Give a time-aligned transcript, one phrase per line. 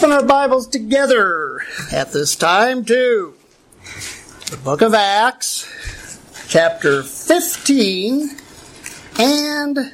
[0.00, 1.60] open our Bibles together
[1.92, 3.34] at this time to
[4.50, 5.68] the book of Acts,
[6.48, 8.30] chapter 15
[9.18, 9.92] and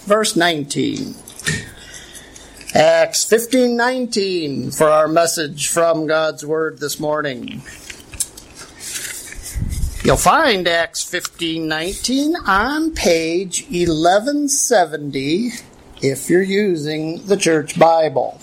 [0.00, 1.14] verse 19.
[2.74, 7.62] Acts 15 19 for our message from God's Word this morning.
[10.04, 15.52] You'll find Acts 15 19 on page 1170
[16.02, 18.38] if you're using the Church Bible.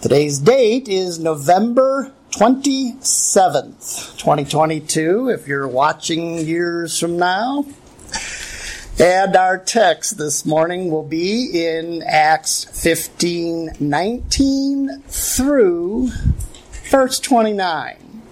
[0.00, 7.66] Today's date is November 27th, 2022, if you're watching years from now.
[9.00, 16.10] And our text this morning will be in Acts 15 19 through
[16.88, 18.22] verse 29.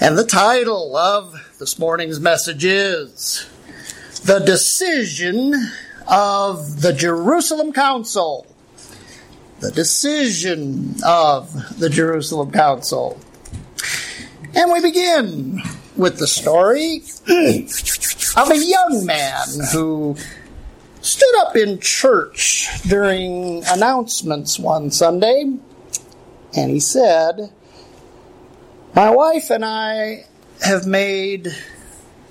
[0.00, 3.46] And the title of this morning's message is
[4.24, 5.52] The Decision
[6.06, 8.46] of the Jerusalem Council.
[9.60, 13.20] The decision of the Jerusalem Council.
[14.54, 15.60] And we begin
[15.96, 17.02] with the story
[18.36, 20.16] of a young man who
[21.00, 25.56] stood up in church during announcements one Sunday
[26.54, 27.52] and he said,
[28.94, 30.24] My wife and I
[30.64, 31.48] have made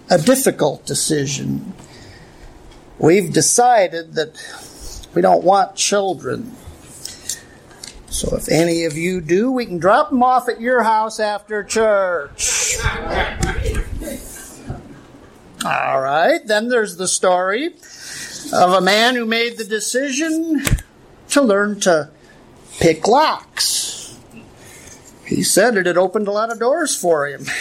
[0.09, 1.73] a difficult decision.
[2.99, 4.33] We've decided that
[5.13, 6.55] we don't want children.
[8.17, 11.63] So if any of you do, we can drop them off at your house after
[11.63, 12.75] church.
[15.63, 17.75] All right, then there's the story
[18.51, 20.63] of a man who made the decision
[21.29, 22.09] to learn to
[22.79, 24.17] pick locks.
[25.23, 27.45] He said it had opened a lot of doors for him.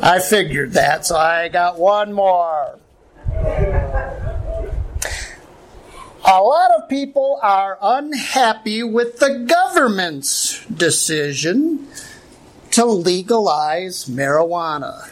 [0.00, 2.78] I figured that, so I got one more.
[6.28, 11.86] A lot of people are unhappy with the government's decision
[12.72, 15.08] to legalize marijuana.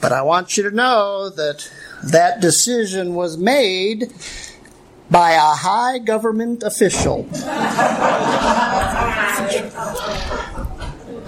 [0.00, 1.70] But I want you to know that
[2.02, 4.12] that decision was made
[5.08, 7.28] by a high government official.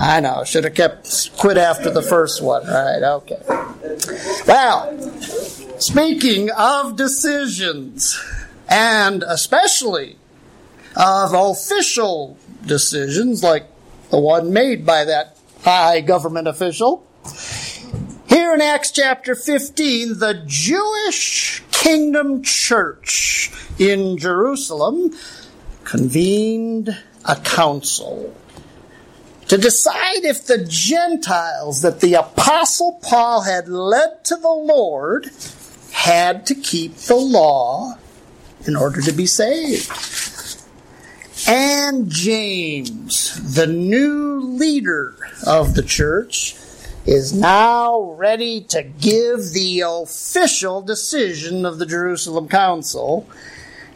[0.00, 3.04] I know, should have kept quit after the first one, right?
[3.04, 3.40] Okay.
[4.48, 4.98] Well,
[5.78, 8.20] speaking of decisions,
[8.68, 10.16] and especially
[10.96, 12.36] of official
[12.66, 13.66] decisions like
[14.10, 17.04] the one made by that high government official.
[18.28, 25.14] Here in Acts chapter 15, the Jewish Kingdom Church in Jerusalem
[25.84, 28.34] convened a council
[29.48, 35.30] to decide if the Gentiles that the Apostle Paul had led to the Lord
[35.92, 37.96] had to keep the law
[38.66, 39.90] in order to be saved.
[41.46, 45.14] And James, the new leader
[45.46, 46.56] of the church,
[47.06, 53.26] is now ready to give the official decision of the Jerusalem Council,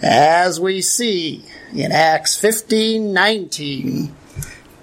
[0.01, 4.15] as we see in Acts 15 19,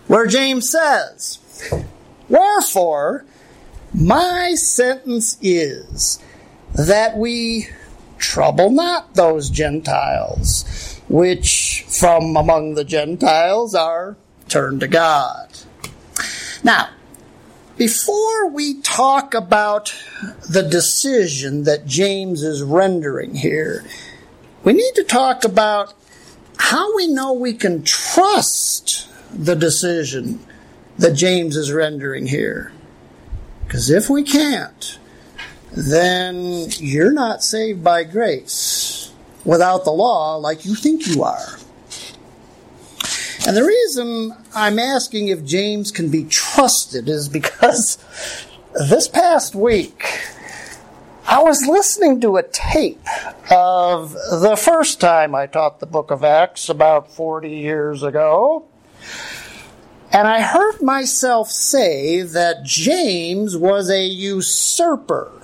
[0.05, 1.39] where James says,
[2.27, 3.25] Wherefore,
[3.93, 6.19] my sentence is
[6.75, 7.67] that we
[8.19, 14.15] trouble not those Gentiles which from among the Gentiles are
[14.47, 15.49] turned to God.
[16.63, 16.89] Now,
[17.77, 19.95] before we talk about
[20.47, 23.83] the decision that James is rendering here,
[24.63, 25.93] we need to talk about
[26.57, 30.45] how we know we can trust the decision
[30.97, 32.71] that James is rendering here.
[33.65, 34.98] Because if we can't,
[35.71, 39.11] then you're not saved by grace
[39.45, 41.57] without the law like you think you are.
[43.47, 47.97] And the reason I'm asking if James can be trusted is because
[48.73, 50.03] this past week
[51.25, 53.05] I was listening to a tape
[53.51, 58.65] of the first time I taught the book of Acts about 40 years ago.
[60.11, 65.38] And I heard myself say that James was a usurper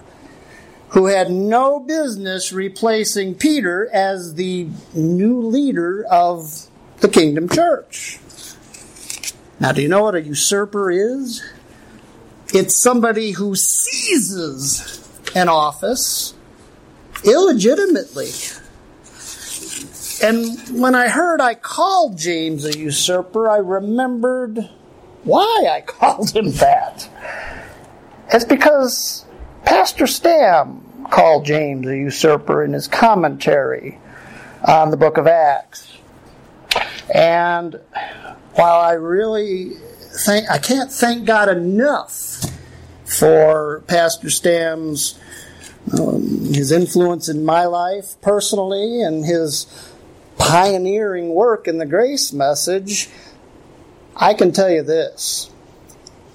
[0.95, 6.67] who had no business replacing Peter as the new leader of
[7.01, 8.17] the kingdom church.
[9.59, 11.43] Now, do you know what a usurper is?
[12.53, 15.05] It's somebody who seizes
[15.35, 16.33] an office
[17.25, 18.29] illegitimately.
[20.23, 24.69] And when I heard I called James a usurper, I remembered
[25.25, 27.09] why I called him that.
[28.31, 29.25] It's because
[29.65, 33.99] Pastor Stam called James a usurper in his commentary
[34.67, 35.97] on the book of Acts.
[37.13, 37.79] And
[38.53, 39.73] while I really
[40.25, 42.43] thank, I can't thank God enough
[43.05, 45.19] for Pastor Stam's
[45.99, 49.67] um, his influence in my life personally and his
[50.37, 53.09] pioneering work in the grace message,
[54.15, 55.51] I can tell you this.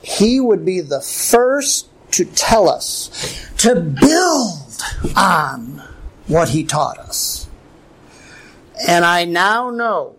[0.03, 4.60] He would be the first to tell us to build
[5.17, 5.83] on
[6.27, 7.49] what he taught us.
[8.87, 10.17] And I now know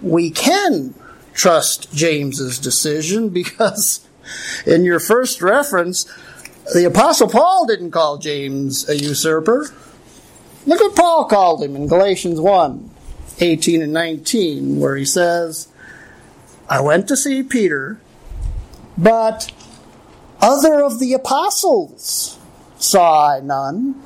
[0.00, 0.94] we can
[1.34, 4.06] trust James's decision because
[4.66, 6.04] in your first reference,
[6.74, 9.72] the Apostle Paul didn't call James a usurper.
[10.66, 12.90] Look what Paul called him in Galatians 1
[13.40, 15.68] 18 and 19, where he says,
[16.68, 17.98] I went to see Peter,
[18.96, 19.50] but
[20.40, 22.38] other of the apostles
[22.78, 24.00] saw I none,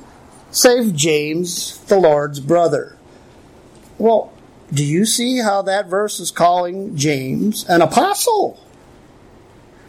[0.51, 2.97] save James, the Lord's brother.
[3.97, 4.33] Well,
[4.73, 8.59] do you see how that verse is calling James an apostle?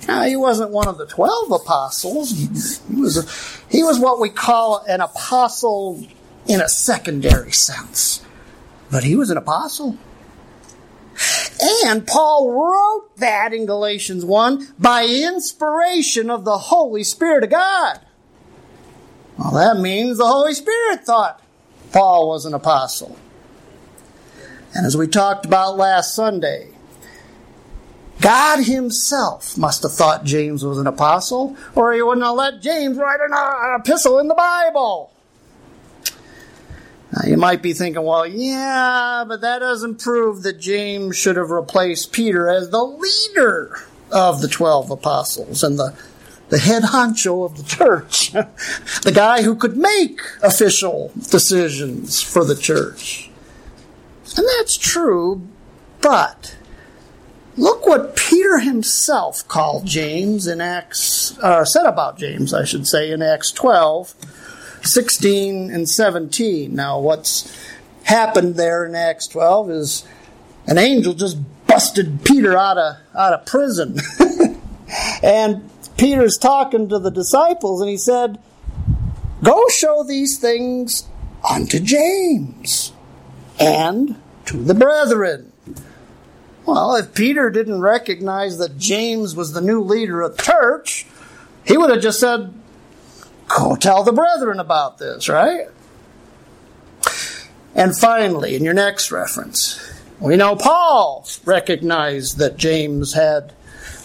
[0.07, 2.31] Now, he wasn't one of the twelve apostles.
[2.31, 6.07] He was, a, he was what we call an apostle
[6.47, 8.25] in a secondary sense.
[8.91, 9.99] But he was an apostle.
[11.85, 18.01] And Paul wrote that in Galatians 1 by inspiration of the Holy Spirit of God.
[19.39, 21.41] Well, that means the Holy Spirit thought
[21.93, 23.17] Paul was an apostle.
[24.75, 26.71] And as we talked about last Sunday,
[28.21, 32.99] God Himself must have thought James was an apostle, or He wouldn't have let James
[32.99, 35.13] write an uh, epistle in the Bible.
[37.13, 41.51] Now, you might be thinking, well, yeah, but that doesn't prove that James should have
[41.51, 43.79] replaced Peter as the leader
[44.11, 45.97] of the 12 apostles and the,
[46.49, 48.33] the head honcho of the church,
[49.03, 53.31] the guy who could make official decisions for the church.
[54.37, 55.47] And that's true,
[56.01, 56.57] but
[57.57, 63.11] look what Peter himself called James in Acts, or said about James, I should say,
[63.11, 64.15] in Acts 12
[64.83, 66.75] 16 and 17.
[66.75, 67.53] Now, what's
[68.05, 70.05] happened there in Acts 12 is
[70.67, 71.37] an angel just
[71.67, 73.99] busted Peter out of, out of prison.
[75.23, 75.69] and
[75.99, 78.39] Peter's talking to the disciples, and he said,
[79.43, 81.09] Go show these things
[81.49, 82.93] unto James
[83.59, 85.53] and to the brethren.
[86.65, 91.07] Well, if Peter didn't recognize that James was the new leader of the church,
[91.65, 92.55] he would have just said,
[93.49, 95.67] Go tell the brethren about this, right?
[97.75, 99.81] And finally, in your next reference,
[100.21, 103.55] we know Paul recognized that James had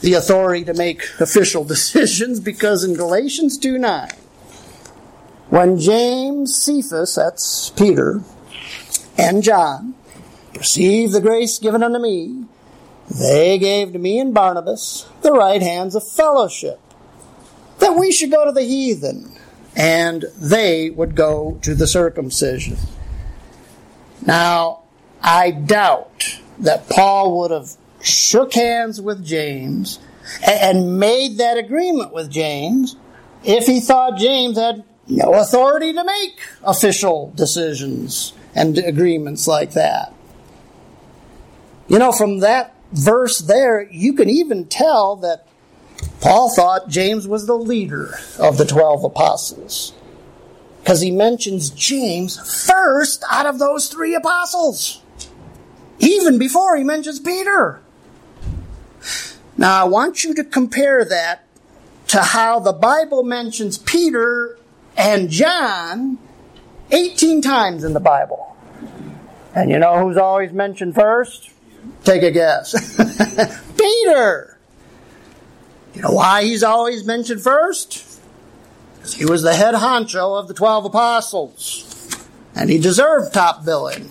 [0.02, 4.10] the authority to make official decisions because in Galatians 2 9,
[5.50, 8.22] when James, Cephas, that's Peter,
[9.18, 9.96] and John
[10.56, 12.46] received the grace given unto me,
[13.10, 16.80] they gave to me and Barnabas the right hands of fellowship
[17.80, 19.38] that we should go to the heathen,
[19.76, 22.78] and they would go to the circumcision.
[24.26, 24.84] Now,
[25.22, 30.00] I doubt that Paul would have shook hands with James
[30.46, 32.96] and made that agreement with James
[33.44, 40.14] if he thought James had no authority to make official decisions and agreements like that.
[41.88, 45.48] You know, from that verse there, you can even tell that
[46.22, 49.94] Paul thought James was the leader of the 12 apostles
[50.80, 55.02] because he mentions James first out of those three apostles,
[56.00, 57.83] even before he mentions Peter.
[59.58, 61.44] Now, I want you to compare that
[62.08, 64.58] to how the Bible mentions Peter
[64.98, 66.18] and John
[66.92, 68.56] 18 times in the Bible.
[69.56, 71.52] And you know who's always mentioned first?
[72.04, 72.74] Take a guess.
[73.78, 74.58] Peter!
[75.94, 78.20] You know why he's always mentioned first?
[78.96, 82.18] Because he was the head honcho of the 12 apostles.
[82.56, 84.10] And he deserved top billing.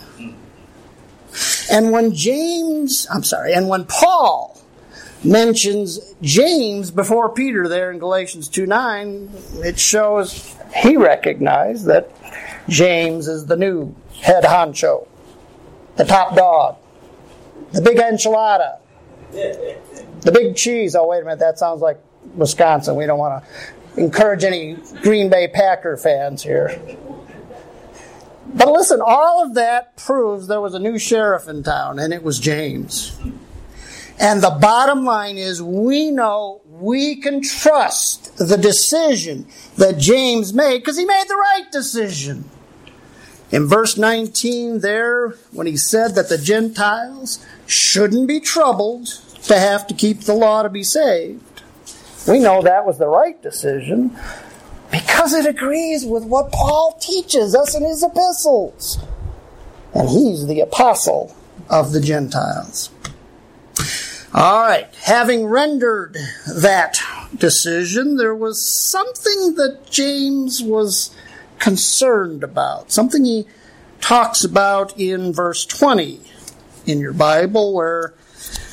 [1.71, 4.62] And when James, I'm sorry, and when Paul
[5.25, 9.31] mentions James before Peter there in Galatians 2 9,
[9.65, 12.11] it shows he recognized that
[12.69, 15.07] James is the new head honcho,
[15.97, 16.77] the top dog,
[17.73, 18.79] the big enchilada.
[19.33, 20.95] The big cheese.
[20.95, 21.39] Oh, wait a minute.
[21.41, 21.99] That sounds like
[22.35, 22.97] Wisconsin.
[22.97, 26.81] We don't want to encourage any Green Bay Packer fans here.
[28.55, 32.23] But listen, all of that proves there was a new sheriff in town, and it
[32.23, 33.19] was James.
[34.23, 40.79] And the bottom line is we know we can trust the decision that James made
[40.79, 42.45] because he made the right decision.
[43.51, 49.07] In verse 19, there, when he said that the Gentiles shouldn't be troubled
[49.43, 51.63] to have to keep the law to be saved,
[52.29, 54.17] we know that was the right decision
[54.93, 58.99] because it agrees with what Paul teaches us in his epistles.
[59.93, 61.35] And he's the apostle
[61.69, 62.91] of the Gentiles.
[64.35, 67.03] All right, having rendered that
[67.37, 71.15] decision, there was something that James was
[71.59, 73.47] concerned about, something he
[74.01, 76.21] talks about in verse 20
[76.87, 78.15] in your Bible, where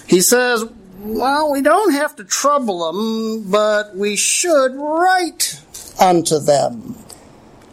[0.07, 0.63] he says,
[0.99, 5.61] Well, we don't have to trouble them, but we should write
[5.99, 6.95] unto them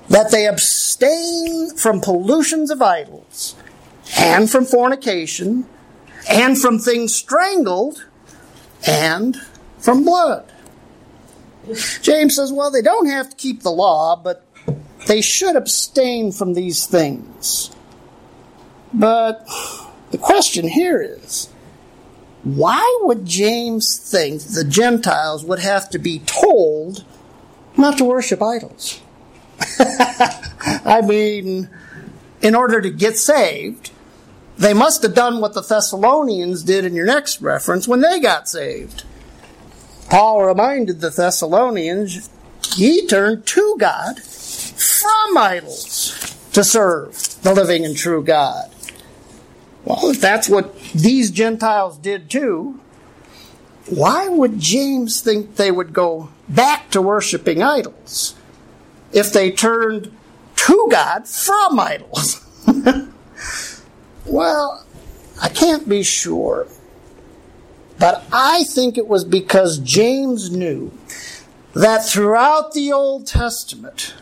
[0.09, 3.55] that they abstain from pollutions of idols,
[4.19, 5.67] and from fornication,
[6.29, 8.05] and from things strangled,
[8.87, 9.37] and
[9.79, 10.53] from blood.
[12.03, 14.47] James says, well, they don't have to keep the law, but
[15.07, 17.71] they should abstain from these things.
[18.93, 19.47] But
[20.11, 21.49] the question here is
[22.45, 27.05] why would James think the Gentiles would have to be told
[27.77, 29.01] not to worship idols?
[29.79, 31.69] I mean,
[32.41, 33.91] in order to get saved,
[34.59, 38.49] they must have done what the Thessalonians did in your next reference when they got
[38.49, 39.05] saved.
[40.09, 42.31] Paul reminded the Thessalonians,
[42.77, 48.71] ye turned to God from idols to serve the living and true God.
[49.85, 52.81] Well, if that's what these Gentiles did too,
[53.89, 58.35] why would James think they would go back to worshiping idols
[59.13, 60.17] if they turned
[60.57, 62.43] to God from idols?
[64.27, 64.85] well,
[65.41, 66.67] I can't be sure.
[67.99, 70.93] But I think it was because James knew
[71.75, 74.15] that throughout the Old Testament,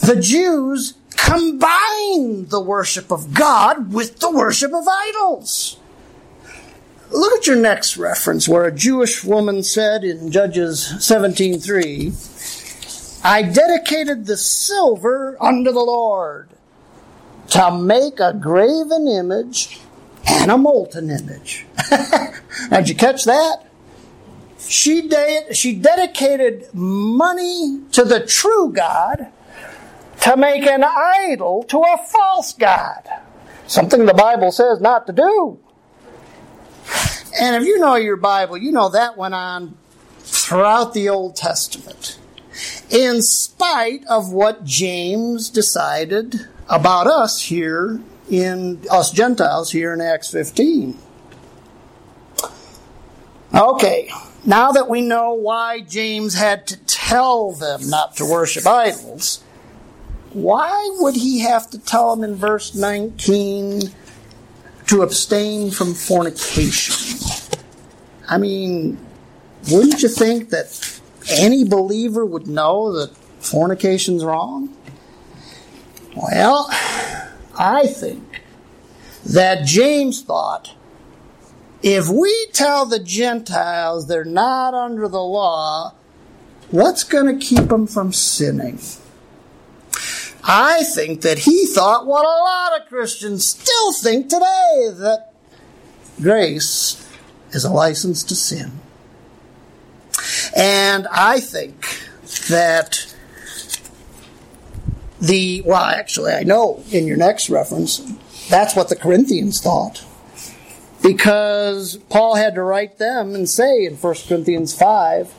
[0.00, 5.78] the Jews combined the worship of God with the worship of idols.
[7.10, 12.12] Look at your next reference where a Jewish woman said in Judges 17:3,
[13.24, 16.50] I dedicated the silver unto the Lord
[17.50, 19.80] to make a graven image
[20.26, 21.66] and a molten image.
[22.70, 23.64] Did you catch that?
[24.58, 29.28] She, de- she dedicated money to the true God
[30.20, 33.08] to make an idol to a false God.
[33.66, 35.58] Something the Bible says not to do.
[37.40, 39.76] And if you know your Bible, you know that went on
[40.20, 42.18] throughout the Old Testament.
[42.90, 50.30] In spite of what James decided about us here in us Gentiles here in Acts
[50.30, 50.98] 15.
[53.54, 54.10] Okay,
[54.44, 59.42] now that we know why James had to tell them not to worship idols,
[60.32, 63.90] why would he have to tell them in verse 19
[64.86, 67.18] to abstain from fornication?
[68.28, 68.98] I mean,
[69.70, 74.74] wouldn't you think that any believer would know that fornication's wrong?
[76.20, 76.66] Well,
[77.56, 78.42] I think
[79.24, 80.74] that James thought
[81.80, 85.94] if we tell the Gentiles they're not under the law,
[86.70, 88.80] what's going to keep them from sinning?
[90.42, 95.34] I think that he thought what a lot of Christians still think today that
[96.20, 97.06] grace
[97.52, 98.72] is a license to sin.
[100.56, 102.02] And I think
[102.48, 103.14] that
[105.20, 107.98] the, well, actually, I know in your next reference,
[108.48, 110.04] that's what the Corinthians thought.
[111.02, 115.34] Because Paul had to write them and say in 1 Corinthians 5,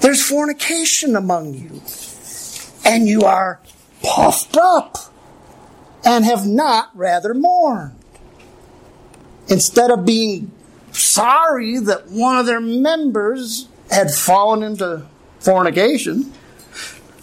[0.00, 1.80] there's fornication among you,
[2.84, 3.60] and you are
[4.02, 4.96] puffed up,
[6.04, 7.96] and have not rather mourned.
[9.48, 10.50] Instead of being
[10.92, 15.06] sorry that one of their members had fallen into
[15.40, 16.32] fornication,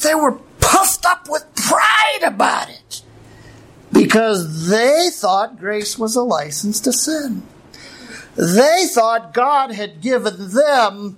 [0.02, 3.02] they were puffed up with pride about it
[3.92, 7.44] because they thought grace was a license to sin.
[8.36, 11.18] They thought God had given them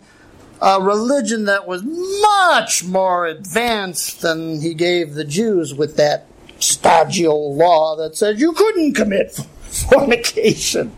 [0.61, 6.27] a religion that was much more advanced than He gave the Jews with that
[6.59, 9.31] stodgy old law that said you couldn't commit
[9.89, 10.95] fornication.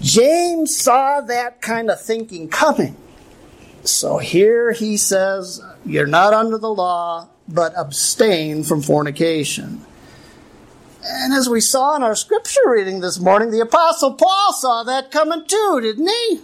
[0.00, 2.96] James saw that kind of thinking coming.
[3.84, 9.84] So here he says, You're not under the law, but abstain from fornication.
[11.02, 15.10] And as we saw in our scripture reading this morning, the Apostle Paul saw that
[15.10, 16.40] coming too, didn't he?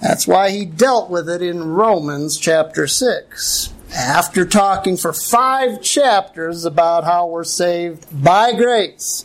[0.00, 3.70] That's why he dealt with it in Romans chapter 6.
[3.94, 9.24] after talking for five chapters about how we're saved by grace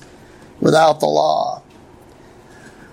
[0.59, 1.63] without the law.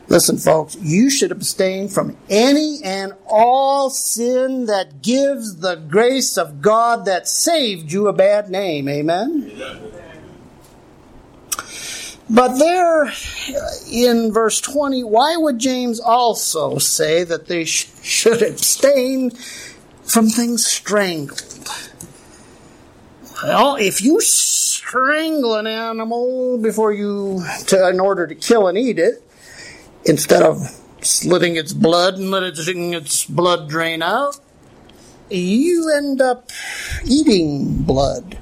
[0.08, 6.62] Listen, folks, you should abstain from any and all sin that gives the grace of
[6.62, 8.88] God that saved you a bad name.
[8.88, 9.50] Amen?
[12.28, 13.12] But there
[13.90, 19.30] in verse 20, why would James also say that they sh- should abstain
[20.02, 21.42] from things strangled?
[23.42, 28.98] Well, if you strangle an animal before you, to, in order to kill and eat
[28.98, 29.22] it,
[30.06, 30.58] instead of
[31.02, 34.38] slitting its blood and letting its blood drain out,
[35.28, 36.50] you end up
[37.04, 38.38] eating blood.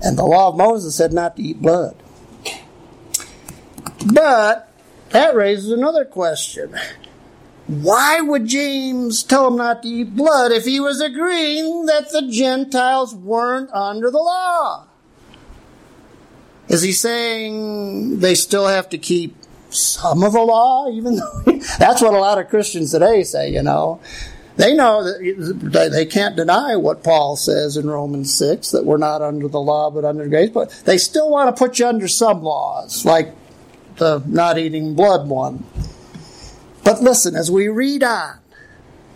[0.00, 1.96] And the law of Moses said not to eat blood.
[4.12, 4.72] But
[5.10, 6.78] that raises another question.
[7.66, 12.22] Why would James tell him not to eat blood if he was agreeing that the
[12.22, 14.86] Gentiles weren't under the law?
[16.68, 19.36] Is he saying they still have to keep
[19.70, 21.42] some of the law, even though
[21.78, 24.00] that's what a lot of Christians today say, you know?
[24.56, 29.22] They know that they can't deny what Paul says in Romans 6 that we're not
[29.22, 32.42] under the law but under grace, but they still want to put you under some
[32.42, 33.32] laws, like
[33.98, 35.64] the not eating blood one.
[36.82, 38.38] But listen, as we read on,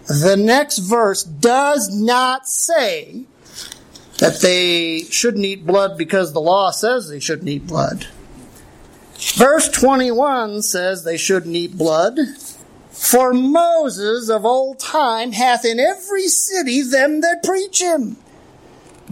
[0.07, 3.25] the next verse does not say
[4.19, 8.07] that they shouldn't eat blood because the law says they shouldn't eat blood.
[9.31, 12.19] Verse 21 says they shouldn't eat blood.
[12.91, 18.17] For Moses of old time hath in every city them that preach him,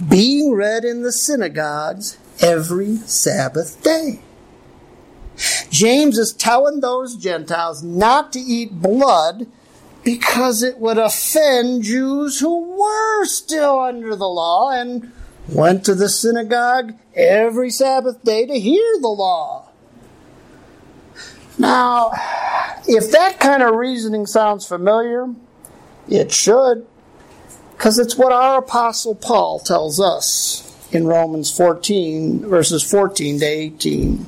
[0.09, 4.21] being read in the synagogues every Sabbath day.
[5.71, 9.47] James is telling those Gentiles not to eat blood
[10.03, 15.13] because it would offend Jews who were still under the law and
[15.49, 19.60] went to the synagogue every Sabbath day to hear the law.
[21.61, 22.13] Now,
[22.89, 25.27] if that kind of reasoning sounds familiar,
[26.09, 26.87] it should,
[27.73, 34.27] because it's what our Apostle Paul tells us in Romans 14, verses 14 to 18.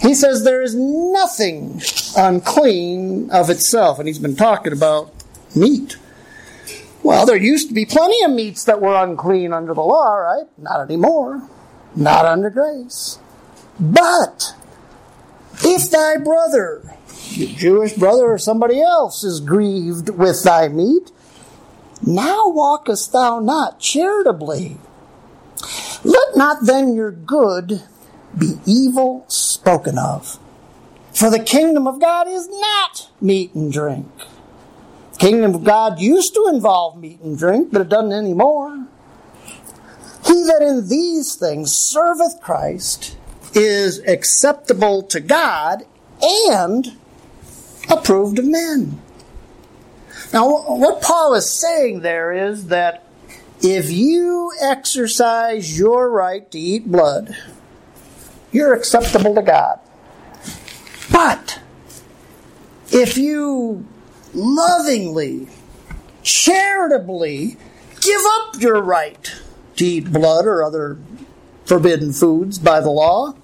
[0.00, 1.80] He says there is nothing
[2.16, 5.12] unclean of itself, and he's been talking about
[5.54, 5.98] meat.
[7.04, 10.46] Well, there used to be plenty of meats that were unclean under the law, right?
[10.58, 11.48] Not anymore.
[11.94, 13.20] Not under grace.
[13.78, 14.54] But
[15.62, 16.82] if thy brother,
[17.30, 21.10] your Jewish brother or somebody else, is grieved with thy meat,
[22.06, 24.78] now walkest thou not charitably.
[26.04, 27.82] Let not then your good
[28.36, 30.38] be evil spoken of.
[31.12, 34.06] For the kingdom of God is not meat and drink.
[35.14, 38.86] The kingdom of God used to involve meat and drink, but it doesn't anymore.
[40.24, 43.17] He that in these things serveth Christ
[43.58, 45.84] is acceptable to God
[46.22, 46.96] and
[47.90, 49.00] approved of men.
[50.32, 53.04] Now, what Paul is saying there is that
[53.60, 57.36] if you exercise your right to eat blood,
[58.52, 59.80] you're acceptable to God.
[61.10, 61.60] But
[62.92, 63.86] if you
[64.34, 65.48] lovingly,
[66.22, 67.56] charitably
[68.00, 69.34] give up your right
[69.76, 70.98] to eat blood or other
[71.64, 73.34] forbidden foods by the law,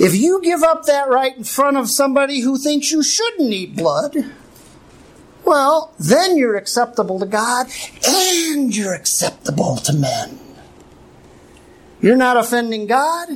[0.00, 3.76] if you give up that right in front of somebody who thinks you shouldn't eat
[3.76, 4.16] blood,
[5.44, 7.66] well, then you're acceptable to God
[8.08, 10.38] and you're acceptable to men.
[12.00, 13.28] You're not offending God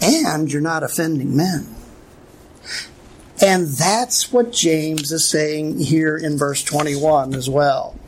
[0.00, 1.74] and you're not offending men.
[3.42, 7.98] And that's what James is saying here in verse 21 as well.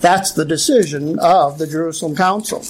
[0.00, 2.62] That's the decision of the Jerusalem Council.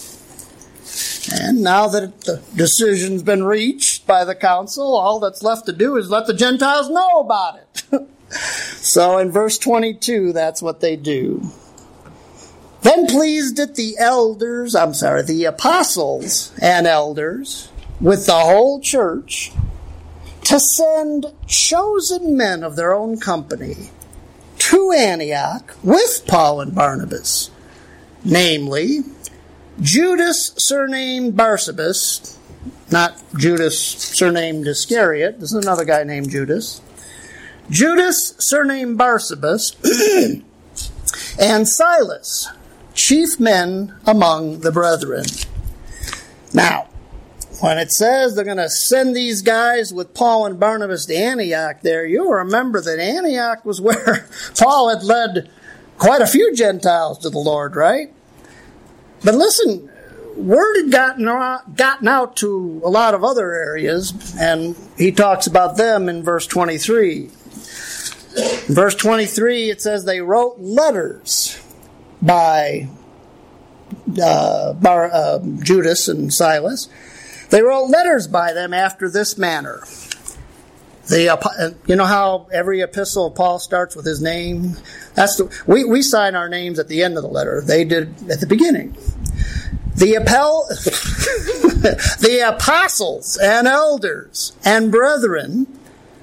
[1.32, 5.96] And now that the decision's been reached by the council, all that's left to do
[5.96, 8.08] is let the Gentiles know about it.
[8.30, 11.42] so in verse 22, that's what they do.
[12.82, 19.52] Then pleased it the elders, I'm sorry, the apostles and elders with the whole church
[20.42, 23.90] to send chosen men of their own company
[24.58, 27.50] to Antioch with Paul and Barnabas,
[28.22, 29.00] namely
[29.80, 32.36] Judas, surnamed Barsabas,
[32.90, 35.40] not Judas, surnamed Iscariot.
[35.40, 36.80] This is another guy named Judas.
[37.70, 39.74] Judas, surnamed Barsabas,
[41.40, 42.48] and Silas,
[42.94, 45.24] chief men among the brethren.
[46.52, 46.88] Now,
[47.60, 51.80] when it says they're going to send these guys with Paul and Barnabas to Antioch
[51.82, 55.50] there, you'll remember that Antioch was where Paul had led
[55.98, 58.13] quite a few Gentiles to the Lord, right?
[59.24, 59.90] But listen,
[60.36, 61.24] word had gotten,
[61.74, 66.46] gotten out to a lot of other areas, and he talks about them in verse
[66.46, 67.30] 23.
[68.36, 71.60] In verse 23, it says they wrote letters
[72.20, 72.88] by
[74.20, 76.88] uh, Bar, uh, Judas and Silas.
[77.50, 79.84] They wrote letters by them after this manner.
[81.08, 84.76] The, uh, you know how every epistle of Paul starts with his name?
[85.14, 87.60] That's the, we, we sign our names at the end of the letter.
[87.60, 88.96] They did at the beginning.
[89.96, 90.64] The, appel,
[92.20, 95.66] the apostles and elders and brethren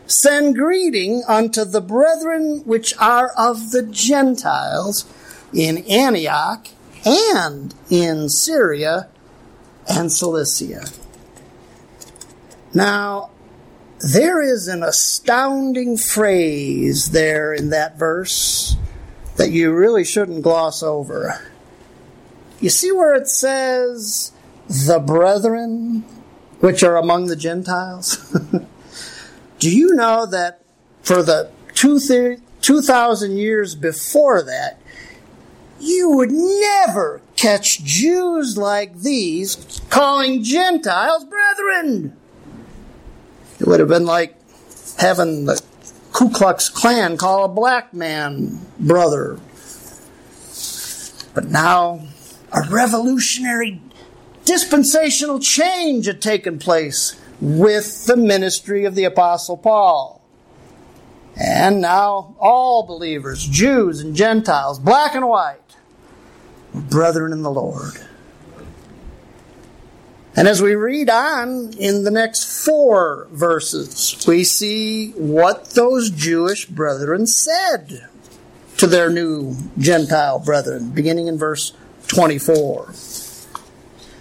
[0.08, 5.06] send greeting unto the brethren which are of the Gentiles
[5.54, 6.67] in Antioch
[7.06, 9.08] and in Syria
[9.88, 10.86] and Cilicia.
[12.74, 13.30] Now,
[14.03, 18.75] there is an astounding phrase there in that verse
[19.37, 21.41] that you really shouldn't gloss over.
[22.59, 24.31] You see where it says,
[24.67, 26.03] the brethren
[26.59, 28.17] which are among the Gentiles?
[29.59, 30.61] Do you know that
[31.01, 34.79] for the 2,000 years before that,
[35.79, 42.15] you would never catch Jews like these calling Gentiles brethren?
[43.62, 44.36] It would have been like
[44.97, 45.62] having the
[46.13, 49.39] Ku Klux Klan call a black man brother.
[51.36, 52.08] But now,
[52.52, 53.80] a revolutionary
[54.45, 60.24] dispensational change had taken place with the ministry of the Apostle Paul.
[61.36, 65.76] And now all believers, Jews and Gentiles, black and white,
[66.74, 67.93] were brethren in the Lord.
[70.36, 76.65] And as we read on in the next four verses, we see what those Jewish
[76.65, 78.08] brethren said
[78.78, 81.74] to their new Gentile brethren, beginning in verse
[82.08, 82.94] 24.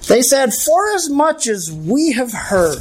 [0.08, 2.78] They said, For as much as we have heard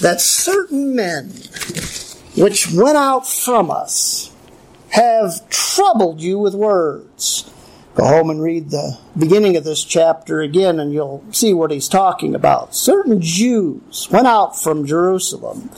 [0.00, 1.32] that certain men
[2.36, 4.30] which went out from us
[4.90, 7.50] have troubled you with words.
[7.98, 11.88] Go home and read the beginning of this chapter again, and you'll see what he's
[11.88, 12.72] talking about.
[12.72, 15.68] Certain Jews went out from Jerusalem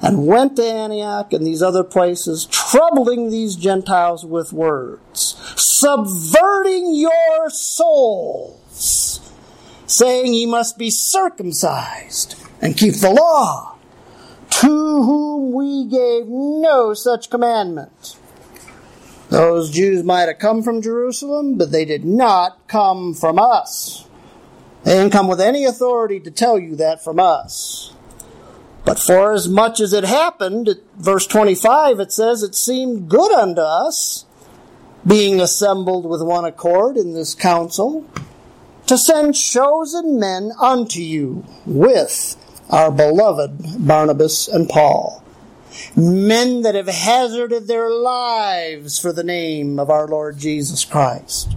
[0.00, 7.50] and went to Antioch and these other places, troubling these Gentiles with words, subverting your
[7.50, 9.20] souls,
[9.86, 13.76] saying ye must be circumcised and keep the law,
[14.48, 18.16] to whom we gave no such commandment.
[19.32, 24.06] Those Jews might have come from Jerusalem, but they did not come from us.
[24.84, 27.94] They didn't come with any authority to tell you that from us.
[28.84, 33.62] But for as much as it happened, verse 25, it says, it seemed good unto
[33.62, 34.26] us,
[35.06, 38.06] being assembled with one accord in this council,
[38.86, 42.36] to send chosen men unto you with
[42.68, 45.21] our beloved Barnabas and Paul,
[45.96, 51.54] men that have hazarded their lives for the name of our Lord Jesus Christ.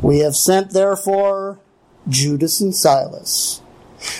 [0.00, 1.58] We have sent therefore
[2.08, 3.62] Judas and Silas,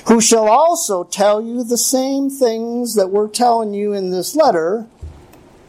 [0.07, 4.87] who shall also tell you the same things that we're telling you in this letter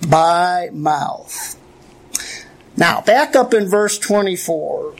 [0.07, 1.57] by mouth.
[2.75, 4.95] Now, back up in verse 24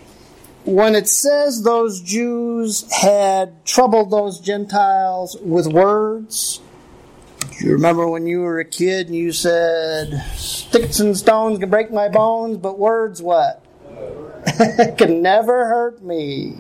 [0.66, 6.62] when it says those Jews had troubled those Gentiles with words,
[7.60, 11.70] do you remember when you were a kid and you said, Sticks and stones can
[11.70, 13.64] break my bones, but words what?
[14.98, 16.58] can never hurt me.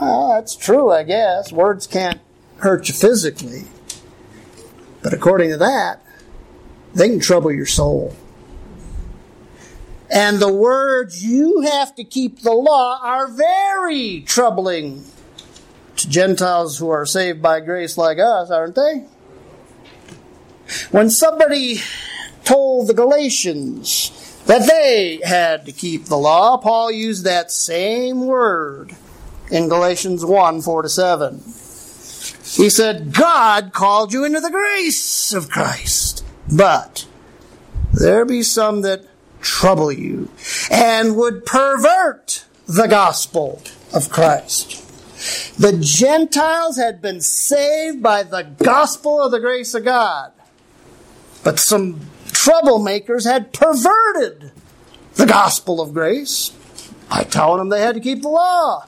[0.00, 1.52] Well, that's true, I guess.
[1.52, 2.20] Words can't
[2.58, 3.64] hurt you physically.
[5.02, 6.02] But according to that,
[6.94, 8.14] they can trouble your soul.
[10.10, 15.04] And the words, you have to keep the law, are very troubling
[15.96, 19.06] to Gentiles who are saved by grace like us, aren't they?
[20.90, 21.78] When somebody
[22.44, 28.96] told the Galatians that they had to keep the law, Paul used that same word
[29.50, 31.34] in Galatians 1 4 to 7.
[32.54, 37.06] He said, God called you into the grace of Christ, but
[37.92, 39.06] there be some that
[39.40, 40.30] trouble you
[40.70, 44.78] and would pervert the gospel of Christ.
[45.58, 50.32] The Gentiles had been saved by the gospel of the grace of God,
[51.44, 54.52] but some troublemakers had perverted
[55.14, 56.50] the gospel of grace
[57.10, 58.86] by telling them they had to keep the law.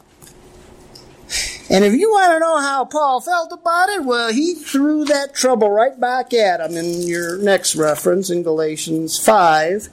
[1.71, 5.35] And if you want to know how Paul felt about it, well, he threw that
[5.35, 9.89] trouble right back at him in your next reference in Galatians 5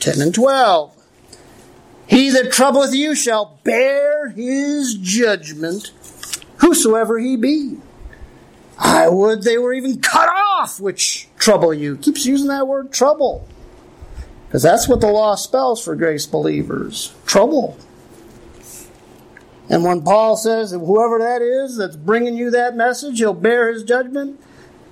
[0.00, 0.96] 10 and 12.
[2.06, 5.92] He that troubleth you shall bear his judgment,
[6.56, 7.76] whosoever he be.
[8.78, 11.96] I would they were even cut off which trouble you.
[11.96, 13.48] Keeps using that word trouble.
[14.46, 17.76] Because that's what the law spells for grace believers trouble.
[19.68, 23.72] And when Paul says that whoever that is that's bringing you that message, he'll bear
[23.72, 24.40] his judgment,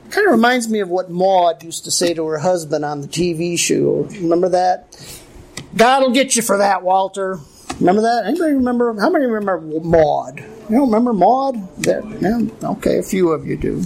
[0.06, 3.00] it kind of reminds me of what Maude used to say to her husband on
[3.00, 4.06] the TV show.
[4.20, 4.96] Remember that?
[5.76, 7.40] God will get you for that, Walter.
[7.80, 8.26] Remember that?
[8.26, 8.98] Anybody remember?
[9.00, 10.38] How many remember Maude?
[10.68, 11.56] You don't remember Maude?
[11.78, 13.82] There, yeah, okay, a few of you do.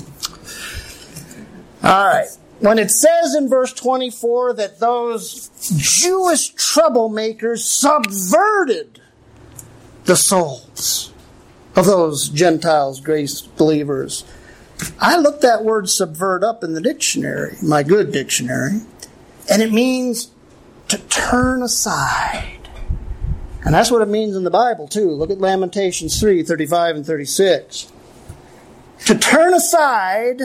[1.83, 2.29] All right.
[2.63, 9.01] When it says in verse 24 that those Jewish troublemakers subverted
[10.05, 11.13] the souls
[11.75, 14.25] of those Gentiles, grace believers,
[15.01, 18.83] I looked that word subvert up in the dictionary, my good dictionary,
[19.51, 20.31] and it means
[20.87, 22.69] to turn aside.
[23.65, 25.11] And that's what it means in the Bible, too.
[25.11, 27.93] Look at Lamentations 3 35 and 36.
[29.07, 30.41] To turn aside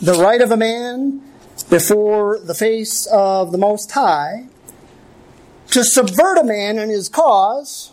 [0.00, 1.28] the right of a man
[1.68, 4.46] before the face of the Most High,
[5.68, 7.92] to subvert a man in his cause,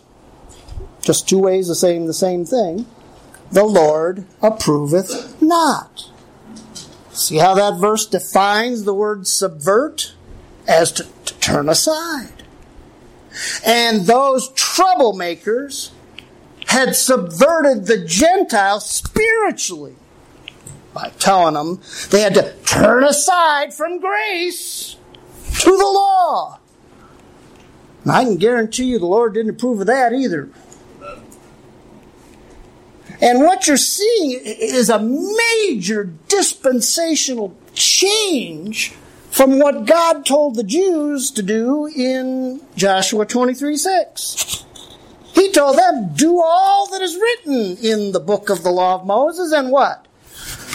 [1.00, 2.86] just two ways of saying the same thing,
[3.50, 6.10] the Lord approveth not.
[7.12, 10.14] See how that verse defines the word subvert
[10.68, 12.44] as to, to turn aside.
[13.66, 15.90] And those troublemakers
[16.66, 19.96] had subverted the Gentiles spiritually
[20.92, 24.96] by telling them they had to turn aside from grace
[25.60, 26.58] to the law.
[28.02, 30.50] And I can guarantee you the Lord didn't approve of that either.
[33.20, 38.94] And what you're seeing is a major dispensational change
[39.30, 44.64] from what God told the Jews to do in Joshua 23 6.
[45.34, 49.06] He told them, Do all that is written in the book of the law of
[49.06, 50.06] Moses, and what?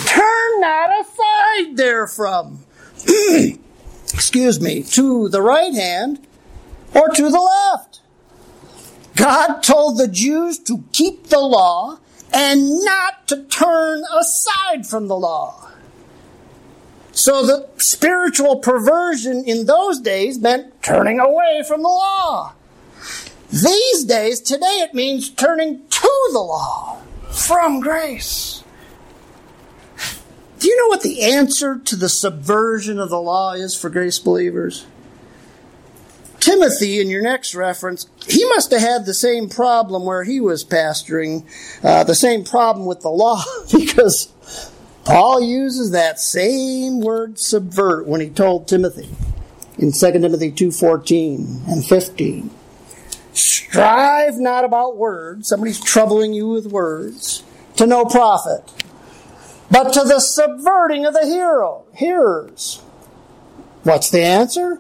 [0.06, 2.66] Turn not aside therefrom.
[4.14, 6.26] Excuse me, to the right hand
[6.94, 7.40] or to the
[7.74, 8.02] left.
[9.16, 12.00] God told the Jews to keep the law
[12.34, 15.70] and not to turn aside from the law.
[17.14, 22.54] So the spiritual perversion in those days meant turning away from the law.
[23.50, 27.00] These days, today, it means turning to the law
[27.32, 28.65] from grace.
[30.66, 34.18] Do you know what the answer to the subversion of the law is for grace
[34.18, 34.88] believers?
[36.40, 40.66] Timothy, in your next reference, he must have had the same problem where he was
[40.66, 41.46] pastoring,
[41.84, 44.34] uh, the same problem with the law, because
[45.04, 49.10] Paul uses that same word subvert when he told Timothy
[49.78, 52.50] in 2 Timothy 2:14 and 15.
[53.34, 57.44] Strive not about words, somebody's troubling you with words,
[57.76, 58.64] to no profit,
[59.70, 62.82] but to the subverting of the hero, hearers.
[63.84, 64.80] What's the answer?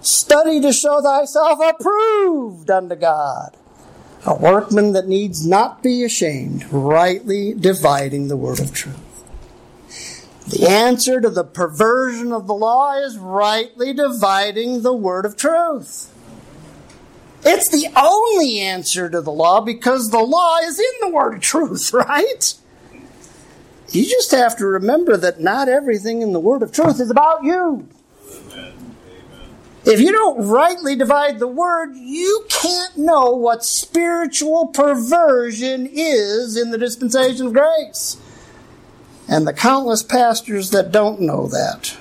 [0.00, 3.56] Study to show thyself approved unto God,
[4.24, 8.96] a workman that needs not be ashamed, rightly dividing the word of truth.
[10.48, 16.12] The answer to the perversion of the law is rightly dividing the word of truth.
[17.44, 21.40] It's the only answer to the law because the law is in the word of
[21.40, 22.54] truth, right?
[23.90, 27.42] You just have to remember that not everything in the word of truth is about
[27.42, 27.88] you.
[29.84, 36.70] If you don't rightly divide the word, you can't know what spiritual perversion is in
[36.70, 38.18] the dispensation of grace
[39.26, 41.96] and the countless pastors that don't know that.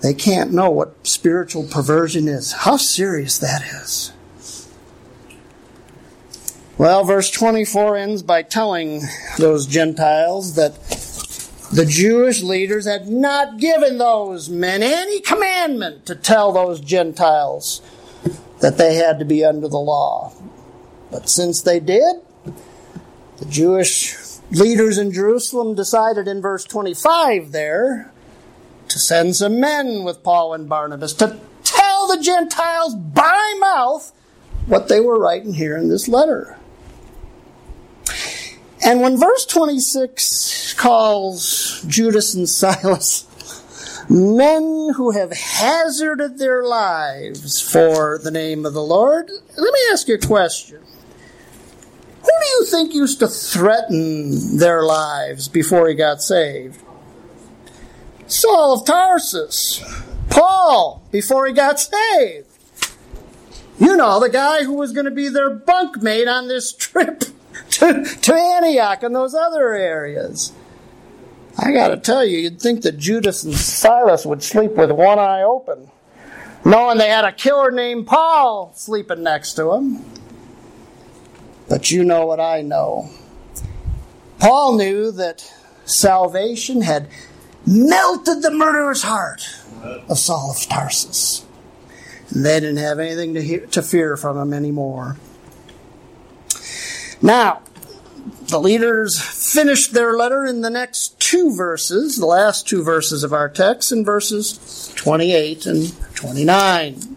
[0.00, 2.52] They can't know what spiritual perversion is.
[2.52, 4.12] How serious that is.
[6.80, 9.02] Well, verse 24 ends by telling
[9.36, 10.80] those Gentiles that
[11.70, 17.82] the Jewish leaders had not given those men any commandment to tell those Gentiles
[18.60, 20.32] that they had to be under the law.
[21.10, 24.16] But since they did, the Jewish
[24.50, 28.10] leaders in Jerusalem decided in verse 25 there
[28.88, 34.12] to send some men with Paul and Barnabas to tell the Gentiles by mouth
[34.64, 36.56] what they were writing here in this letter.
[38.84, 43.26] And when verse 26 calls Judas and Silas
[44.10, 50.08] men who have hazarded their lives for the name of the Lord, let me ask
[50.08, 50.80] you a question.
[52.22, 56.82] Who do you think used to threaten their lives before he got saved?
[58.26, 59.82] Saul of Tarsus.
[60.28, 62.48] Paul, before he got saved.
[63.78, 67.24] You know, the guy who was going to be their bunkmate on this trip
[67.80, 70.52] to, to Antioch and those other areas.
[71.58, 75.18] I got to tell you, you'd think that Judas and Silas would sleep with one
[75.18, 75.90] eye open,
[76.64, 80.04] knowing they had a killer named Paul sleeping next to them.
[81.68, 83.10] But you know what I know.
[84.38, 85.52] Paul knew that
[85.84, 87.08] salvation had
[87.66, 89.42] melted the murderer's heart
[90.08, 91.44] of Saul of Tarsus.
[92.30, 95.16] And they didn't have anything to, hear, to fear from him anymore.
[97.20, 97.62] Now,
[98.50, 103.32] the leaders finished their letter in the next two verses, the last two verses of
[103.32, 107.16] our text, in verses 28 and 29.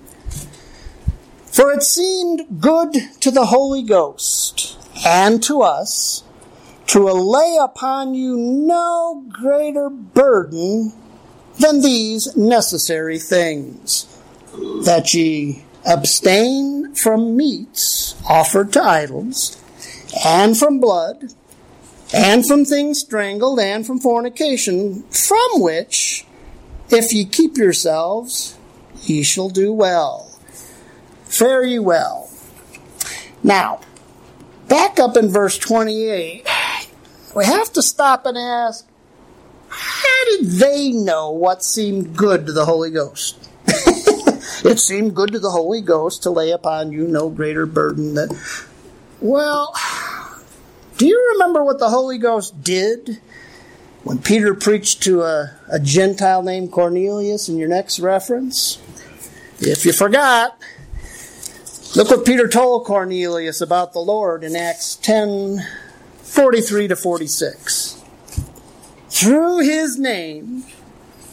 [1.45, 6.23] For it seemed good to the Holy Ghost and to us
[6.87, 10.93] to lay upon you no greater burden
[11.59, 14.07] than these necessary things
[14.83, 19.62] that ye abstain from meats offered to idols,
[20.25, 21.33] and from blood,
[22.13, 26.25] and from things strangled, and from fornication, from which,
[26.89, 28.57] if ye keep yourselves,
[29.01, 30.29] ye shall do well.
[31.25, 32.29] Fare ye well.
[33.41, 33.81] Now,
[34.67, 36.47] back up in verse 28,
[37.35, 38.87] we have to stop and ask,
[39.67, 43.49] how did they know what seemed good to the Holy Ghost?
[43.67, 48.29] it seemed good to the Holy Ghost to lay upon you no greater burden than.
[49.19, 49.73] Well,
[50.97, 53.19] do you remember what the Holy Ghost did
[54.03, 58.81] when Peter preached to a, a Gentile named Cornelius in your next reference?
[59.59, 60.57] If you forgot,
[61.95, 65.65] look what Peter told Cornelius about the Lord in Acts 10
[66.21, 68.03] 43 to 46
[69.13, 70.65] through his name,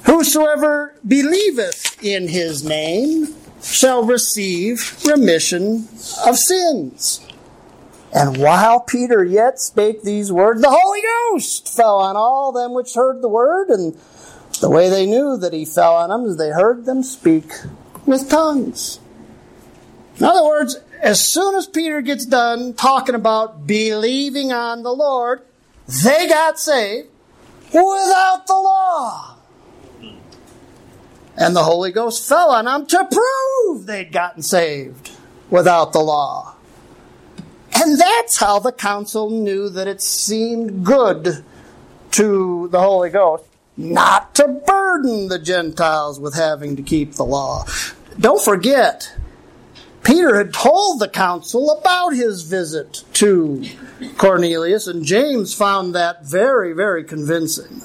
[0.05, 5.89] whosoever believeth in his name shall receive remission
[6.27, 7.27] of sins.
[8.13, 12.95] And while Peter yet spake these words, the Holy Ghost fell on all them which
[12.95, 13.97] heard the word, and
[14.61, 17.53] the way they knew that he fell on them is they heard them speak
[18.07, 18.99] with tongues.
[20.19, 25.43] In other words, as soon as Peter gets done talking about believing on the Lord,
[26.05, 27.09] they got saved
[27.73, 29.37] without the law.
[31.37, 35.13] And the Holy Ghost fell on them to prove they'd gotten saved
[35.49, 36.55] without the law.
[37.75, 41.45] And that's how the council knew that it seemed good
[42.13, 43.45] to the Holy Ghost
[43.77, 47.65] not to burden the Gentiles with having to keep the law.
[48.19, 49.11] Don't forget,
[50.03, 53.65] Peter had told the council about his visit to
[54.19, 57.81] Cornelius, and James found that very, very convincing.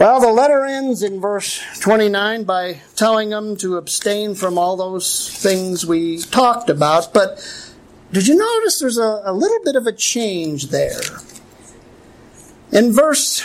[0.00, 5.28] Well, the letter ends in verse 29 by telling them to abstain from all those
[5.28, 7.36] things we talked about, but
[8.10, 11.02] did you notice there's a, a little bit of a change there?
[12.72, 13.42] In verse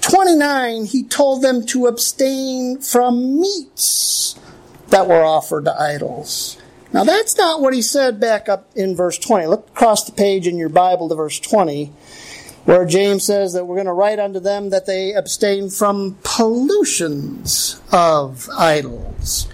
[0.00, 4.40] 29, he told them to abstain from meats
[4.86, 6.56] that were offered to idols.
[6.90, 9.46] Now, that's not what he said back up in verse 20.
[9.46, 11.92] Look across the page in your Bible to verse 20,
[12.64, 17.80] where James says that we're going to write unto them that they abstain from pollutions
[17.92, 19.48] of idols.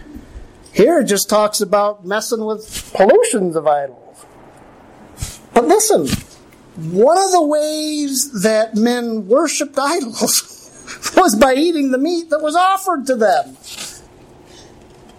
[0.72, 4.26] Here it just talks about messing with pollutions of idols.
[5.52, 6.08] But listen,
[6.76, 12.56] one of the ways that men worshipped idols was by eating the meat that was
[12.56, 13.56] offered to them.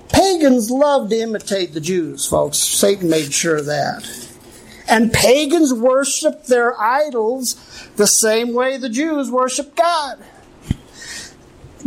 [0.10, 2.58] Pagans love to imitate the Jews, folks.
[2.58, 4.25] Satan made sure of that.
[4.88, 7.56] And pagans worship their idols
[7.96, 10.24] the same way the Jews worship God.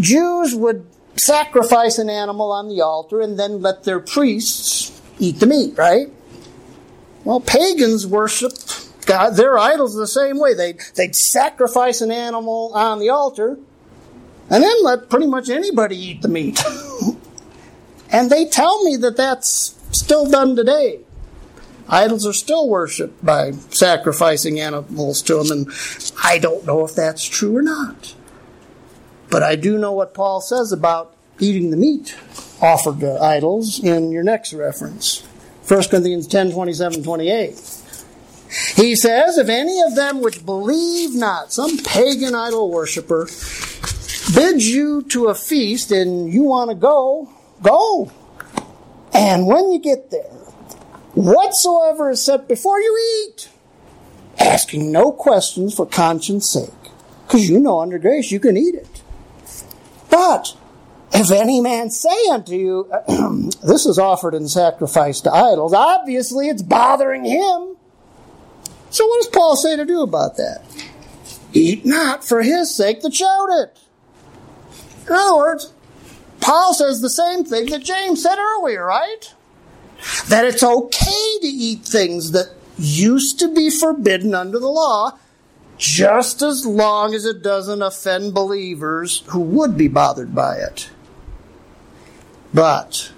[0.01, 5.47] Jews would sacrifice an animal on the altar and then let their priests eat the
[5.47, 6.09] meat, right?
[7.25, 8.53] Well, pagans worship
[9.07, 10.55] God, their idols the same way.
[10.55, 13.59] They'd, they'd sacrifice an animal on the altar
[14.51, 16.63] and then let pretty much anybody eat the meat.
[18.11, 21.01] And they tell me that that's still done today.
[21.89, 27.25] Idols are still worshipped by sacrificing animals to them, and I don't know if that's
[27.25, 28.15] true or not.
[29.31, 32.17] But I do know what Paul says about eating the meat
[32.61, 35.21] offered to idols in your next reference
[35.69, 37.51] 1 Corinthians 10 27 28.
[38.75, 43.27] He says, If any of them which believe not, some pagan idol worshiper,
[44.35, 47.31] bids you to a feast and you want to go,
[47.63, 48.11] Go.
[49.13, 50.38] And when you get there,
[51.23, 53.49] whatsoever is set before you eat,
[54.39, 56.71] asking no questions for conscience sake,
[57.27, 59.03] because you know under grace you can eat it.
[60.11, 60.55] But
[61.13, 62.93] If any man say unto you,
[63.63, 67.77] This is offered in sacrifice to idols, obviously it's bothering him.
[68.91, 70.63] So what does Paul say to do about that?
[71.53, 73.79] Eat not for his sake that showed it.
[75.07, 75.73] In other words,
[76.41, 79.35] Paul says the same thing that James said earlier, right?
[80.29, 85.19] That it's okay to eat things that used to be forbidden under the law,
[85.77, 90.91] just as long as it doesn't offend believers who would be bothered by it.
[92.55, 93.13] But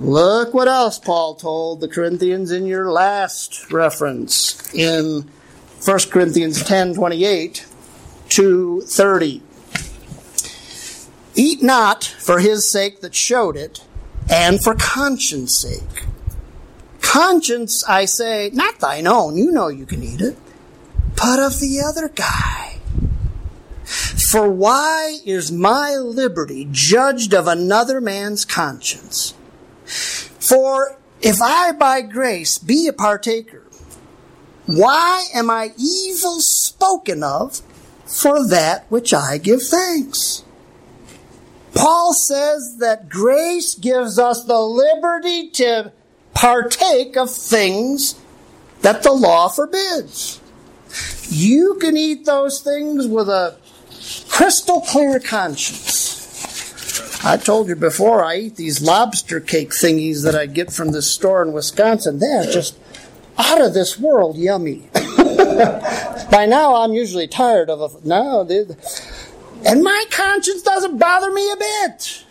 [0.00, 5.28] look what else Paul told the Corinthians in your last reference in
[5.84, 7.66] 1 Corinthians 10 28
[8.30, 9.42] to 30.
[11.34, 13.84] Eat not for his sake that showed it,
[14.30, 16.04] and for conscience sake.
[17.00, 20.36] Conscience, I say, not thine own, you know you can eat it,
[21.16, 22.78] but of the other guy.
[24.30, 29.32] For why is my liberty judged of another man's conscience?
[29.86, 33.62] For if I by grace be a partaker,
[34.66, 37.62] why am I evil spoken of
[38.04, 40.44] for that which I give thanks?
[41.78, 45.92] Paul says that grace gives us the liberty to
[46.34, 48.20] partake of things
[48.80, 50.40] that the law forbids.
[51.28, 53.58] You can eat those things with a
[54.28, 55.94] crystal clear conscience.
[57.24, 61.08] I told you before, I eat these lobster cake thingies that I get from this
[61.08, 62.18] store in Wisconsin.
[62.18, 62.76] They're just
[63.38, 64.88] out of this world yummy.
[66.28, 68.04] By now, I'm usually tired of it.
[68.04, 68.42] No,
[69.64, 72.24] and my conscience doesn't bother me a bit.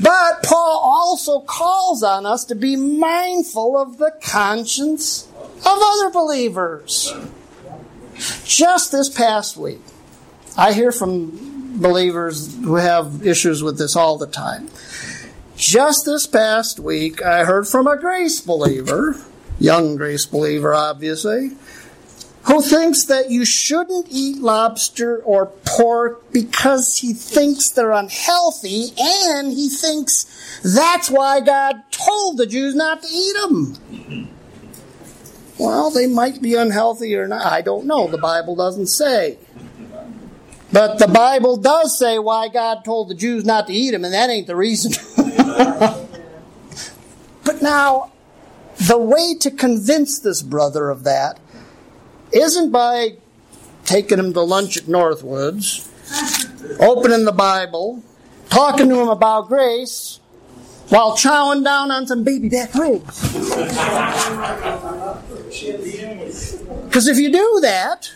[0.00, 7.14] But Paul also calls on us to be mindful of the conscience of other believers.
[8.44, 9.80] Just this past week,
[10.56, 14.68] I hear from believers who have issues with this all the time.
[15.56, 19.16] Just this past week, I heard from a grace believer,
[19.58, 21.52] young grace believer, obviously,
[22.44, 29.52] who thinks that you shouldn't eat lobster or pork because he thinks they're unhealthy and
[29.52, 34.28] he thinks that's why God told the Jews not to eat them.
[35.58, 37.46] Well, they might be unhealthy or not.
[37.46, 38.08] I don't know.
[38.08, 39.38] The Bible doesn't say.
[40.72, 44.12] But the Bible does say why God told the Jews not to eat them, and
[44.12, 44.92] that ain't the reason.
[47.44, 48.10] but now,
[48.76, 51.38] the way to convince this brother of that
[52.34, 53.16] isn't by
[53.84, 55.88] taking him to lunch at Northwoods,
[56.80, 58.02] opening the Bible,
[58.50, 60.20] talking to him about grace,
[60.88, 63.20] while chowing down on some baby back ribs.
[66.84, 68.12] Because if you do that,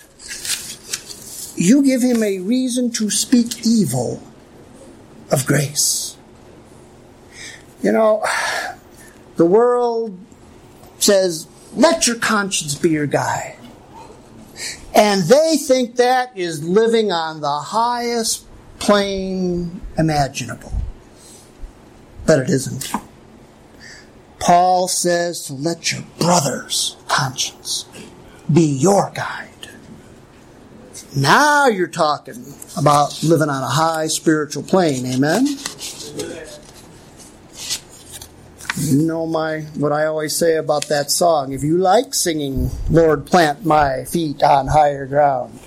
[1.57, 4.23] you give him a reason to speak evil
[5.31, 6.17] of grace.
[7.83, 8.25] You know,
[9.37, 10.19] the world
[10.99, 13.58] says, let your conscience be your guide.
[14.99, 18.45] And they think that is living on the highest
[18.81, 20.73] plane imaginable.
[22.27, 22.93] But it isn't.
[24.41, 27.87] Paul says to let your brother's conscience
[28.53, 29.69] be your guide.
[31.15, 35.07] Now you're talking about living on a high spiritual plane.
[35.07, 35.47] Amen?
[38.81, 41.53] You know my what I always say about that song.
[41.53, 45.59] If you like singing Lord plant my feet on higher ground,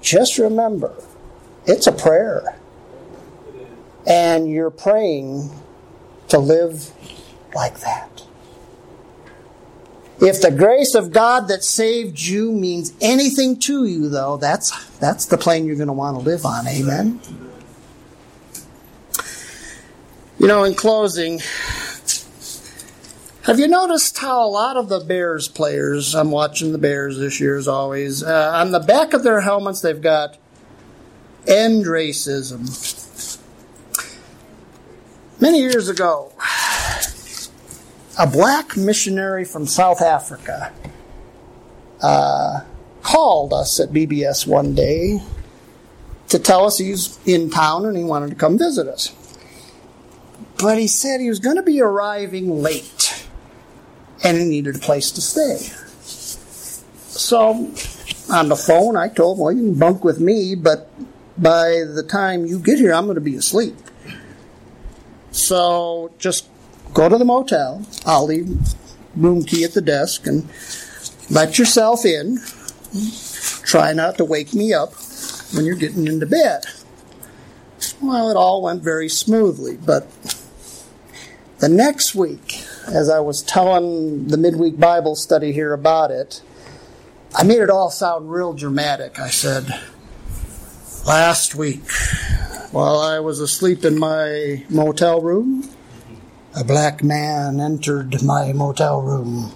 [0.00, 0.94] just remember
[1.66, 2.58] it's a prayer.
[4.06, 5.50] And you're praying
[6.28, 6.90] to live
[7.54, 8.22] like that.
[10.20, 15.26] If the grace of God that saved you means anything to you, though, that's, that's
[15.26, 16.68] the plane you're going to want to live on.
[16.68, 17.20] Amen?
[20.38, 21.40] You know, in closing,
[23.44, 27.40] have you noticed how a lot of the Bears players, I'm watching the Bears this
[27.40, 30.38] year as always, uh, on the back of their helmets they've got
[31.46, 32.64] end racism.
[35.40, 36.32] Many years ago,
[38.18, 40.72] a black missionary from South Africa
[42.00, 42.60] uh,
[43.02, 45.22] called us at BBS one day
[46.28, 49.14] to tell us he's in town and he wanted to come visit us.
[50.56, 53.03] But he said he was going to be arriving late
[54.22, 55.58] and he needed a place to stay.
[57.08, 57.70] So
[58.30, 60.90] on the phone, I told him, well, you can bunk with me, but
[61.36, 63.76] by the time you get here, I'm going to be asleep.
[65.30, 66.48] So just
[66.92, 67.84] go to the motel.
[68.06, 68.56] I'll leave
[69.16, 70.48] room key at the desk and
[71.30, 72.38] let yourself in.
[73.64, 74.92] Try not to wake me up
[75.54, 76.64] when you're getting into bed.
[78.00, 79.76] well, it all went very smoothly.
[79.76, 80.08] But
[81.58, 86.42] the next week, as I was telling the midweek Bible study here about it,
[87.34, 89.18] I made it all sound real dramatic.
[89.18, 89.80] I said,
[91.06, 91.90] Last week,
[92.70, 95.68] while I was asleep in my motel room,
[96.56, 99.52] a black man entered my motel room.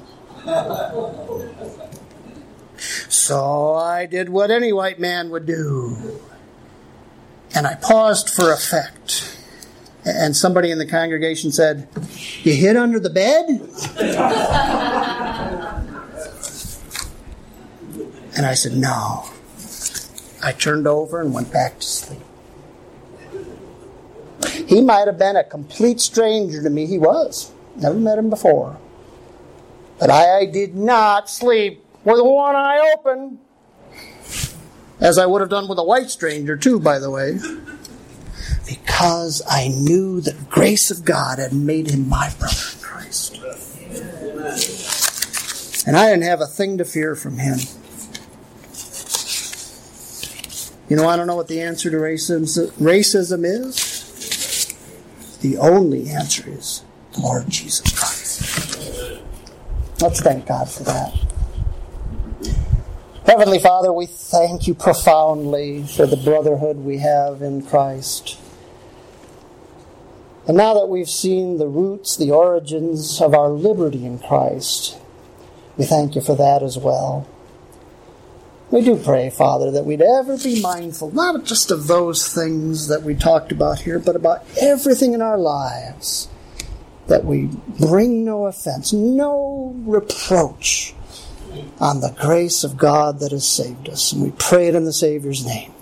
[3.09, 6.20] So I did what any white man would do.
[7.55, 9.38] And I paused for effect.
[10.09, 11.88] And somebody in the congregation said,
[12.42, 13.46] You hid under the bed?
[18.36, 19.28] and I said, No.
[20.42, 22.22] I turned over and went back to sleep.
[24.66, 26.86] He might have been a complete stranger to me.
[26.86, 27.52] He was.
[27.76, 28.78] Never met him before.
[29.98, 33.40] But I did not sleep with one eye open.
[35.00, 37.38] As I would have done with a white stranger, too, by the way.
[38.68, 43.36] Because I knew the grace of God had made him my brother in Christ.
[45.86, 47.58] And I didn't have a thing to fear from him.
[50.90, 55.38] You know, I don't know what the answer to racism, is.
[55.40, 59.22] The only answer is the Lord Jesus Christ.
[60.02, 61.14] Let's thank God for that.
[63.24, 68.38] Heavenly Father, we thank you profoundly for the brotherhood we have in Christ.
[70.49, 74.99] And now that we've seen the roots, the origins of our liberty in Christ,
[75.76, 77.28] we thank you for that as well.
[78.70, 83.03] We do pray, Father, that we'd ever be mindful, not just of those things that
[83.03, 86.28] we talked about here, but about everything in our lives.
[87.09, 90.94] That we bring no offense, no reproach
[91.80, 94.12] on the grace of God that has saved us.
[94.12, 95.72] And we pray it in the Savior's name.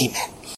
[0.00, 0.37] Amen.